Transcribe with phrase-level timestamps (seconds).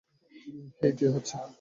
[0.79, 1.35] হেই কি হচ্ছে?